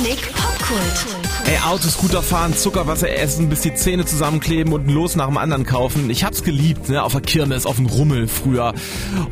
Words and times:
Sputnik 0.00 0.32
Popkult. 0.32 1.06
Ey, 1.46 1.58
Autoscooter 1.66 2.22
fahren, 2.22 2.54
Zuckerwasser 2.54 3.10
essen, 3.10 3.48
bis 3.48 3.62
die 3.62 3.74
Zähne 3.74 4.04
zusammenkleben 4.06 4.72
und 4.72 4.86
ein 4.86 4.90
Los 4.90 5.16
nach 5.16 5.26
dem 5.26 5.36
anderen 5.36 5.64
kaufen. 5.64 6.08
Ich 6.10 6.24
hab's 6.24 6.42
geliebt, 6.42 6.88
ne, 6.88 7.02
auf 7.02 7.12
der 7.12 7.20
Kirmes, 7.20 7.66
auf 7.66 7.76
dem 7.76 7.86
Rummel 7.86 8.28
früher. 8.28 8.72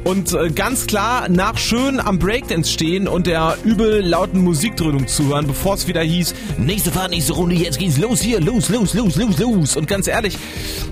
Und 0.04 0.32
äh, 0.32 0.50
ganz 0.50 0.86
klar, 0.86 1.28
nach 1.28 1.56
schön 1.56 2.00
am 2.00 2.18
Breakdance 2.18 2.70
stehen 2.72 3.08
und 3.08 3.26
der 3.26 3.56
übel 3.64 4.00
lauten 4.00 4.42
Musikdröhnung 4.42 5.06
zuhören, 5.06 5.46
bevor 5.46 5.74
es 5.74 5.86
wieder 5.86 6.02
hieß, 6.02 6.34
nächste 6.58 6.90
Fahrt, 6.90 7.10
nächste 7.10 7.34
Runde, 7.34 7.54
jetzt 7.54 7.78
geht's 7.78 7.98
los 7.98 8.20
hier, 8.20 8.40
los, 8.40 8.68
los, 8.68 8.94
los, 8.94 9.16
los, 9.16 9.38
los. 9.38 9.76
Und 9.76 9.86
ganz 9.86 10.06
ehrlich, 10.06 10.36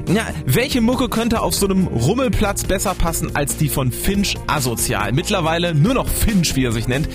ja, 0.08 0.26
welche 0.44 0.80
Mucke 0.80 1.08
könnte 1.08 1.40
auf 1.40 1.54
so 1.54 1.66
einem 1.66 1.88
Rummelplatz 1.88 2.64
besser 2.64 2.94
passen 2.94 3.34
als 3.34 3.56
die 3.56 3.68
von 3.68 3.90
Finch 3.90 4.36
Asozial? 4.46 5.12
Mittlerweile 5.12 5.74
nur 5.74 5.94
noch 5.94 6.08
Finch, 6.08 6.54
wie 6.54 6.64
er 6.64 6.72
sich 6.72 6.86
nennt. 6.86 7.08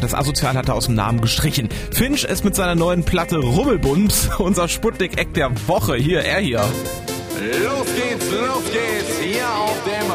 Das 0.00 0.14
Asozial 0.14 0.54
hat 0.54 0.68
er 0.68 0.74
aus 0.74 0.86
dem 0.86 0.94
Namen 0.94 1.20
gestrichen. 1.20 1.68
Finch 1.90 2.07
ist 2.08 2.44
mit 2.44 2.56
seiner 2.56 2.74
neuen 2.74 3.04
Platte 3.04 3.36
Rummelbums 3.36 4.30
unser 4.38 4.66
Sputnik-Eck 4.66 5.34
der 5.34 5.50
Woche. 5.68 5.96
Hier, 5.96 6.20
er 6.20 6.40
hier. 6.40 6.60
Los 6.60 7.86
geht's, 7.94 8.30
los 8.30 8.64
geht's, 8.72 9.18
hier 9.20 9.46
auf 9.46 9.76
dem 9.84 10.07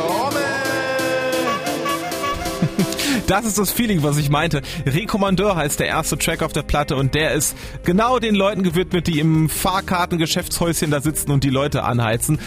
Das 3.33 3.45
ist 3.45 3.57
das 3.57 3.71
Feeling, 3.71 4.03
was 4.03 4.17
ich 4.17 4.29
meinte. 4.29 4.61
Rekommandeur 4.85 5.55
heißt 5.55 5.79
der 5.79 5.87
erste 5.87 6.19
Track 6.19 6.43
auf 6.43 6.53
der 6.53 6.61
Platte 6.61 6.95
und 6.95 7.15
der 7.15 7.31
ist 7.31 7.57
genau 7.83 8.19
den 8.19 8.35
Leuten 8.35 8.61
gewidmet, 8.61 9.07
die 9.07 9.17
im 9.17 9.49
Fahrkartengeschäftshäuschen 9.49 10.91
da 10.91 11.01
sitzen 11.01 11.31
und 11.31 11.43
die 11.43 11.49
Leute 11.49 11.81
anheizen. 11.81 12.37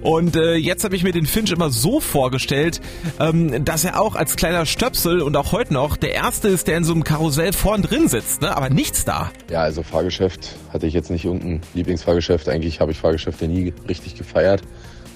Und 0.00 0.36
äh, 0.36 0.54
jetzt 0.54 0.82
habe 0.82 0.96
ich 0.96 1.04
mir 1.04 1.12
den 1.12 1.26
Finch 1.26 1.50
immer 1.50 1.68
so 1.68 2.00
vorgestellt, 2.00 2.80
ähm, 3.18 3.66
dass 3.66 3.84
er 3.84 4.00
auch 4.00 4.14
als 4.14 4.36
kleiner 4.36 4.64
Stöpsel 4.64 5.20
und 5.20 5.36
auch 5.36 5.52
heute 5.52 5.74
noch 5.74 5.98
der 5.98 6.14
erste 6.14 6.48
ist, 6.48 6.68
der 6.68 6.78
in 6.78 6.84
so 6.84 6.94
einem 6.94 7.04
Karussell 7.04 7.52
vorn 7.52 7.82
drin 7.82 8.08
sitzt, 8.08 8.40
ne? 8.40 8.56
aber 8.56 8.70
nichts 8.70 9.04
da. 9.04 9.30
Ja, 9.50 9.60
also 9.60 9.82
Fahrgeschäft 9.82 10.56
hatte 10.72 10.86
ich 10.86 10.94
jetzt 10.94 11.10
nicht 11.10 11.26
irgendein 11.26 11.60
Lieblingsfahrgeschäft. 11.74 12.48
Eigentlich 12.48 12.80
habe 12.80 12.92
ich 12.92 12.98
Fahrgeschäfte 12.98 13.46
nie 13.46 13.74
richtig 13.86 14.14
gefeiert. 14.14 14.62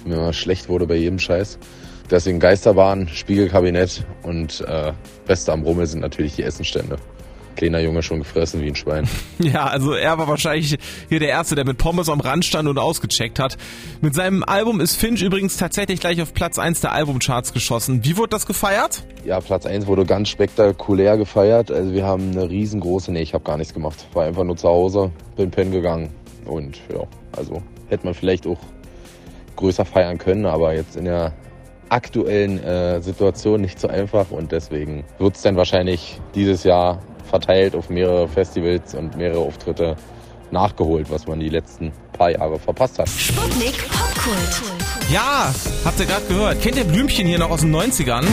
Mir 0.05 0.17
immer 0.17 0.33
schlecht 0.33 0.69
wurde 0.69 0.85
bei 0.85 0.97
jedem 0.97 1.17
Scheiß. 1.17 1.57
Deswegen 2.09 2.39
Geisterbahn, 2.39 3.07
Spiegelkabinett 3.07 4.03
und 4.23 4.61
äh, 4.61 4.93
Beste 5.25 5.51
am 5.51 5.63
Rummel 5.63 5.87
sind 5.87 6.01
natürlich 6.01 6.35
die 6.35 6.43
Essenstände. 6.43 6.97
Kleiner 7.55 7.79
Junge 7.79 8.03
schon 8.03 8.19
gefressen 8.19 8.61
wie 8.61 8.67
ein 8.67 8.75
Schwein. 8.75 9.07
Ja, 9.39 9.65
also 9.65 9.93
er 9.93 10.17
war 10.17 10.27
wahrscheinlich 10.27 10.77
hier 11.09 11.19
der 11.19 11.29
Erste, 11.29 11.55
der 11.55 11.65
mit 11.65 11.77
Pommes 11.77 12.09
am 12.09 12.19
Rand 12.19 12.45
stand 12.45 12.69
und 12.69 12.77
ausgecheckt 12.77 13.39
hat. 13.39 13.57
Mit 14.01 14.13
seinem 14.13 14.43
Album 14.43 14.79
ist 14.79 14.95
Finch 14.95 15.21
übrigens 15.21 15.57
tatsächlich 15.57 15.99
gleich 15.99 16.21
auf 16.21 16.33
Platz 16.33 16.57
1 16.57 16.81
der 16.81 16.93
Albumcharts 16.93 17.53
geschossen. 17.53 18.03
Wie 18.03 18.17
wurde 18.17 18.29
das 18.29 18.45
gefeiert? 18.45 19.03
Ja, 19.25 19.39
Platz 19.41 19.65
1 19.65 19.87
wurde 19.87 20.05
ganz 20.05 20.29
spektakulär 20.29 21.17
gefeiert. 21.17 21.71
Also 21.71 21.93
wir 21.93 22.05
haben 22.05 22.31
eine 22.31 22.49
riesengroße, 22.49 23.11
nee, 23.11 23.21
ich 23.21 23.33
habe 23.33 23.43
gar 23.43 23.57
nichts 23.57 23.73
gemacht. 23.73 24.07
War 24.13 24.25
einfach 24.25 24.43
nur 24.43 24.57
zu 24.57 24.67
Hause, 24.67 25.11
bin 25.35 25.51
pennen 25.51 25.71
gegangen. 25.71 26.09
Und 26.45 26.77
ja, 26.93 27.03
also 27.35 27.61
hätte 27.89 28.05
man 28.05 28.13
vielleicht 28.13 28.47
auch 28.47 28.59
größer 29.55 29.85
feiern 29.85 30.17
können, 30.17 30.45
aber 30.45 30.73
jetzt 30.73 30.95
in 30.95 31.05
der 31.05 31.33
aktuellen 31.89 32.63
äh, 32.63 33.01
Situation 33.01 33.61
nicht 33.61 33.79
so 33.79 33.87
einfach 33.87 34.31
und 34.31 34.51
deswegen 34.51 35.03
wird 35.19 35.35
es 35.35 35.41
dann 35.41 35.55
wahrscheinlich 35.55 36.19
dieses 36.33 36.63
Jahr 36.63 36.99
verteilt 37.29 37.75
auf 37.75 37.89
mehrere 37.89 38.27
Festivals 38.27 38.95
und 38.95 39.17
mehrere 39.17 39.39
Auftritte 39.39 39.95
nachgeholt, 40.51 41.09
was 41.09 41.27
man 41.27 41.39
die 41.39 41.49
letzten 41.49 41.91
paar 42.13 42.31
Jahre 42.31 42.59
verpasst 42.59 42.99
hat. 42.99 43.09
Sputnik 43.09 43.75
Popkult. 43.89 44.61
Ja, 45.11 45.53
habt 45.83 45.99
ihr 45.99 46.05
gerade 46.05 46.25
gehört. 46.25 46.61
Kennt 46.61 46.77
ihr 46.77 46.85
Blümchen 46.85 47.27
hier 47.27 47.39
noch 47.39 47.49
aus 47.49 47.61
den 47.61 47.75
90ern? 47.75 48.25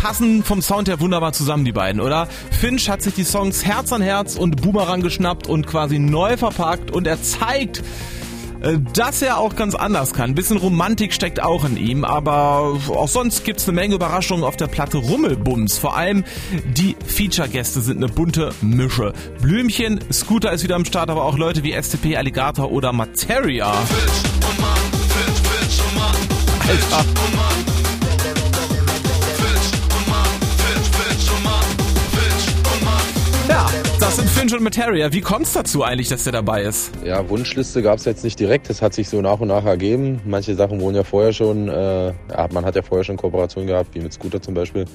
Passen 0.00 0.42
vom 0.42 0.62
Sound 0.62 0.88
her 0.88 0.98
wunderbar 1.00 1.34
zusammen, 1.34 1.66
die 1.66 1.72
beiden, 1.72 2.00
oder? 2.00 2.26
Finch 2.50 2.88
hat 2.88 3.02
sich 3.02 3.12
die 3.12 3.24
Songs 3.24 3.66
Herz 3.66 3.92
an 3.92 4.00
Herz 4.00 4.34
und 4.34 4.62
Boomerang 4.62 5.02
geschnappt 5.02 5.46
und 5.46 5.66
quasi 5.66 5.98
neu 5.98 6.38
verpackt 6.38 6.90
und 6.90 7.06
er 7.06 7.22
zeigt, 7.22 7.82
äh, 8.62 8.78
dass 8.94 9.20
er 9.20 9.36
auch 9.36 9.56
ganz 9.56 9.74
anders 9.74 10.14
kann. 10.14 10.30
Ein 10.30 10.34
bisschen 10.34 10.56
Romantik 10.56 11.12
steckt 11.12 11.42
auch 11.42 11.66
in 11.66 11.76
ihm, 11.76 12.04
aber 12.04 12.78
auch 12.88 13.08
sonst 13.08 13.44
gibt's 13.44 13.68
eine 13.68 13.74
Menge 13.74 13.94
Überraschungen 13.94 14.42
auf 14.42 14.56
der 14.56 14.68
Platte 14.68 14.96
Rummelbums. 14.96 15.76
Vor 15.76 15.98
allem 15.98 16.24
die 16.64 16.96
Feature-Gäste 17.04 17.82
sind 17.82 17.98
eine 17.98 18.10
bunte 18.10 18.54
Mische. 18.62 19.12
Blümchen, 19.42 20.00
Scooter 20.10 20.50
ist 20.50 20.64
wieder 20.64 20.76
am 20.76 20.86
Start, 20.86 21.10
aber 21.10 21.24
auch 21.24 21.36
Leute 21.36 21.62
wie 21.62 21.72
STP, 21.72 22.16
Alligator 22.16 22.72
oder 22.72 22.94
Materia. 22.94 23.70
Alter. 26.66 27.69
Finch 34.40 34.54
und 34.54 34.62
Materia. 34.62 35.12
Wie 35.12 35.20
kommt's 35.20 35.52
dazu 35.52 35.84
eigentlich, 35.84 36.08
dass 36.08 36.24
der 36.24 36.32
dabei 36.32 36.62
ist? 36.62 36.92
Ja, 37.04 37.28
Wunschliste 37.28 37.82
gab 37.82 37.98
es 37.98 38.06
jetzt 38.06 38.24
nicht 38.24 38.40
direkt. 38.40 38.70
Das 38.70 38.80
hat 38.80 38.94
sich 38.94 39.10
so 39.10 39.20
nach 39.20 39.38
und 39.38 39.48
nach 39.48 39.66
ergeben. 39.66 40.22
Manche 40.24 40.54
Sachen 40.54 40.80
wurden 40.80 40.96
ja 40.96 41.04
vorher 41.04 41.34
schon, 41.34 41.68
äh, 41.68 42.14
man 42.50 42.64
hat 42.64 42.74
ja 42.74 42.80
vorher 42.80 43.04
schon 43.04 43.18
Kooperationen 43.18 43.66
gehabt, 43.66 43.94
wie 43.94 44.00
mit 44.00 44.14
Scooter 44.14 44.40
zum 44.40 44.54
Beispiel. 44.54 44.86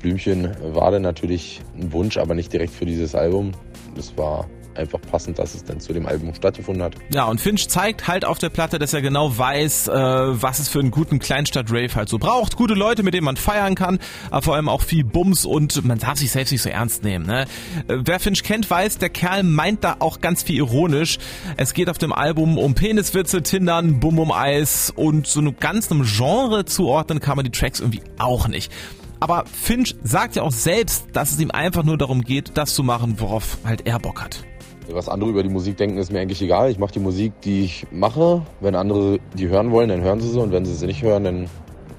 Blümchen 0.00 0.52
war 0.62 0.92
dann 0.92 1.02
natürlich 1.02 1.60
ein 1.76 1.92
Wunsch, 1.92 2.18
aber 2.18 2.36
nicht 2.36 2.52
direkt 2.52 2.72
für 2.72 2.86
dieses 2.86 3.16
Album. 3.16 3.50
Das 3.96 4.16
war 4.16 4.46
einfach 4.78 5.00
passend, 5.00 5.38
dass 5.38 5.54
es 5.54 5.64
dann 5.64 5.80
zu 5.80 5.92
dem 5.92 6.06
Album 6.06 6.34
stattgefunden 6.34 6.82
hat. 6.82 6.94
Ja, 7.12 7.24
und 7.24 7.40
Finch 7.40 7.68
zeigt 7.68 8.08
halt 8.08 8.24
auf 8.24 8.38
der 8.38 8.48
Platte, 8.48 8.78
dass 8.78 8.94
er 8.94 9.02
genau 9.02 9.36
weiß, 9.36 9.88
äh, 9.88 9.92
was 9.92 10.58
es 10.58 10.68
für 10.68 10.80
einen 10.80 10.90
guten 10.90 11.18
Kleinstadt-Rave 11.18 11.94
halt 11.94 12.08
so 12.08 12.18
braucht. 12.18 12.56
Gute 12.56 12.74
Leute, 12.74 13.02
mit 13.02 13.14
denen 13.14 13.24
man 13.24 13.36
feiern 13.36 13.74
kann, 13.74 13.98
aber 14.30 14.42
vor 14.42 14.54
allem 14.54 14.68
auch 14.68 14.82
viel 14.82 15.04
Bums 15.04 15.44
und 15.44 15.84
man 15.84 15.98
darf 15.98 16.18
sich 16.18 16.30
selbst 16.30 16.52
nicht 16.52 16.62
so 16.62 16.70
ernst 16.70 17.04
nehmen. 17.04 17.26
Ne? 17.26 17.42
Äh, 17.88 17.98
wer 18.04 18.20
Finch 18.20 18.42
kennt, 18.42 18.70
weiß, 18.70 18.98
der 18.98 19.10
Kerl 19.10 19.42
meint 19.42 19.84
da 19.84 19.96
auch 19.98 20.20
ganz 20.20 20.42
viel 20.42 20.56
ironisch. 20.56 21.18
Es 21.56 21.74
geht 21.74 21.90
auf 21.90 21.98
dem 21.98 22.12
Album 22.12 22.58
um 22.58 22.74
Peniswitze, 22.74 23.42
Tindern, 23.42 24.00
Bum 24.00 24.18
um 24.18 24.32
Eis 24.32 24.92
und 24.94 25.26
so 25.26 25.40
einem 25.40 25.56
ganzen 25.58 26.04
Genre 26.04 26.64
zuordnen 26.64 27.20
kann 27.20 27.36
man 27.36 27.44
die 27.44 27.50
Tracks 27.50 27.80
irgendwie 27.80 28.02
auch 28.18 28.48
nicht. 28.48 28.72
Aber 29.20 29.44
Finch 29.46 29.96
sagt 30.02 30.36
ja 30.36 30.42
auch 30.42 30.52
selbst, 30.52 31.06
dass 31.12 31.32
es 31.32 31.40
ihm 31.40 31.50
einfach 31.50 31.82
nur 31.82 31.98
darum 31.98 32.22
geht, 32.22 32.52
das 32.54 32.74
zu 32.74 32.84
machen, 32.84 33.18
worauf 33.18 33.58
halt 33.64 33.86
er 33.86 33.98
Bock 33.98 34.22
hat. 34.22 34.44
Was 34.90 35.08
andere 35.08 35.30
über 35.30 35.42
die 35.42 35.48
Musik 35.48 35.76
denken, 35.76 35.98
ist 35.98 36.10
mir 36.10 36.20
eigentlich 36.20 36.40
egal. 36.40 36.70
Ich 36.70 36.78
mache 36.78 36.92
die 36.92 37.00
Musik, 37.00 37.32
die 37.42 37.64
ich 37.64 37.86
mache. 37.90 38.42
Wenn 38.60 38.74
andere 38.74 39.18
die 39.34 39.48
hören 39.48 39.70
wollen, 39.70 39.90
dann 39.90 40.00
hören 40.00 40.20
sie 40.20 40.28
sie. 40.28 40.40
Und 40.40 40.50
wenn 40.50 40.64
sie 40.64 40.74
sie 40.74 40.86
nicht 40.86 41.02
hören, 41.02 41.24
dann 41.24 41.50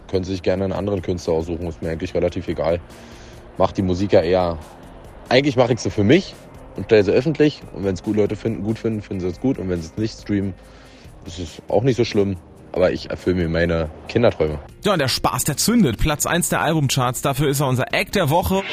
können 0.09 0.23
sie 0.23 0.31
sich 0.31 0.41
gerne 0.41 0.63
einen 0.63 0.73
anderen 0.73 1.01
Künstler 1.01 1.33
aussuchen. 1.33 1.67
Ist 1.67 1.81
mir 1.81 1.91
eigentlich 1.91 2.13
relativ 2.15 2.47
egal. 2.47 2.79
Mach 3.57 3.71
die 3.71 3.83
Musik 3.83 4.13
ja 4.13 4.21
eher. 4.21 4.57
Eigentlich 5.29 5.55
mache 5.55 5.73
ich 5.73 5.79
sie 5.79 5.91
für 5.91 6.03
mich 6.03 6.33
und 6.75 6.85
stelle 6.85 7.03
sie 7.03 7.11
öffentlich. 7.11 7.61
Und 7.73 7.83
wenn 7.83 7.93
es 7.93 8.01
gut 8.01 8.15
Leute 8.15 8.35
finden, 8.35 8.63
gut 8.63 8.79
finden, 8.79 9.01
finden 9.01 9.21
sie 9.21 9.27
es 9.27 9.39
gut. 9.39 9.59
Und 9.59 9.69
wenn 9.69 9.81
sie 9.81 9.87
es 9.87 9.97
nicht 9.97 10.19
streamen, 10.19 10.55
ist 11.25 11.37
es 11.37 11.61
auch 11.67 11.83
nicht 11.83 11.97
so 11.97 12.05
schlimm. 12.05 12.37
Aber 12.71 12.91
ich 12.91 13.09
erfülle 13.09 13.35
mir 13.35 13.49
meine 13.49 13.89
Kinderträume. 14.07 14.59
Ja, 14.83 14.93
und 14.93 14.99
der 14.99 15.07
Spaß, 15.07 15.43
der 15.43 15.57
zündet. 15.57 15.97
Platz 15.97 16.25
1 16.25 16.49
der 16.49 16.61
Albumcharts. 16.61 17.21
Dafür 17.21 17.49
ist 17.49 17.59
er 17.59 17.67
unser 17.67 17.93
Act 17.93 18.15
der 18.15 18.29
Woche. 18.29 18.63